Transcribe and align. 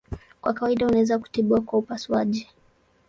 Kwa 0.41 0.53
kawaida 0.53 0.87
unaweza 0.87 1.19
kutibiwa 1.19 1.61
kwa 1.61 1.79
upasuaji. 1.79 2.47